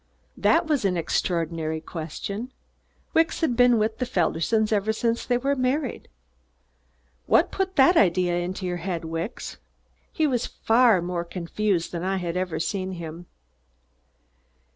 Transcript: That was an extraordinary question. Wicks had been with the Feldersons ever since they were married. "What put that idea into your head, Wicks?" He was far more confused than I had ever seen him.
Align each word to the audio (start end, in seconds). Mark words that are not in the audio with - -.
That 0.35 0.65
was 0.65 0.83
an 0.83 0.97
extraordinary 0.97 1.79
question. 1.79 2.51
Wicks 3.13 3.41
had 3.41 3.55
been 3.55 3.77
with 3.77 3.99
the 3.99 4.07
Feldersons 4.07 4.71
ever 4.71 4.91
since 4.91 5.23
they 5.27 5.37
were 5.37 5.55
married. 5.55 6.07
"What 7.27 7.51
put 7.51 7.75
that 7.75 7.95
idea 7.95 8.35
into 8.39 8.65
your 8.65 8.77
head, 8.77 9.05
Wicks?" 9.05 9.57
He 10.11 10.25
was 10.25 10.47
far 10.47 11.03
more 11.03 11.23
confused 11.23 11.91
than 11.91 12.01
I 12.03 12.17
had 12.17 12.35
ever 12.35 12.59
seen 12.59 12.93
him. 12.93 13.27